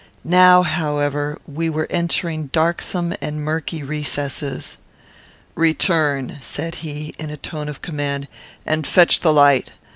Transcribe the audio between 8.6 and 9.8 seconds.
"and fetch the light.